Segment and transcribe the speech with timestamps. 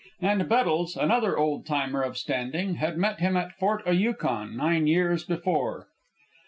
[0.19, 4.87] And Bettles, another old timer of standing, had met him at Fort o' Yukon nine
[4.87, 5.89] years before.